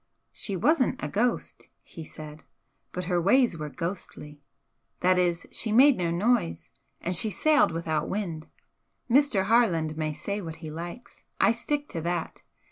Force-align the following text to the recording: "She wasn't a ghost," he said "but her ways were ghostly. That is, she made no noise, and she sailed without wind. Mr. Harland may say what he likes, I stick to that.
"She 0.31 0.55
wasn't 0.55 0.99
a 1.03 1.07
ghost," 1.07 1.69
he 1.83 2.03
said 2.03 2.43
"but 2.91 3.03
her 3.05 3.21
ways 3.21 3.55
were 3.55 3.69
ghostly. 3.69 4.41
That 5.01 5.19
is, 5.19 5.45
she 5.51 5.71
made 5.71 5.95
no 5.97 6.09
noise, 6.09 6.71
and 7.01 7.15
she 7.15 7.29
sailed 7.29 7.71
without 7.71 8.09
wind. 8.09 8.47
Mr. 9.07 9.43
Harland 9.43 9.97
may 9.97 10.13
say 10.13 10.41
what 10.41 10.55
he 10.55 10.71
likes, 10.71 11.23
I 11.39 11.51
stick 11.51 11.87
to 11.89 12.01
that. 12.01 12.41